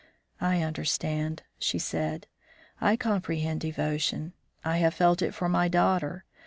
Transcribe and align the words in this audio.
"I 0.41 0.63
understand," 0.63 1.43
she 1.59 1.77
said; 1.77 2.25
"I 2.81 2.95
comprehend 2.97 3.61
devotion; 3.61 4.33
I 4.65 4.77
have 4.77 4.95
felt 4.95 5.21
it 5.21 5.35
for 5.35 5.47
my 5.47 5.67
daughter. 5.67 6.25